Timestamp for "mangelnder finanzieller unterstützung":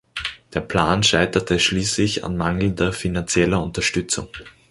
2.35-4.29